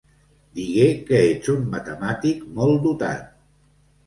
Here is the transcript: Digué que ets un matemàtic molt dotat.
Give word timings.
Digué 0.59 0.87
que 1.09 1.19
ets 1.33 1.51
un 1.57 1.67
matemàtic 1.75 2.41
molt 2.57 2.81
dotat. 2.89 3.31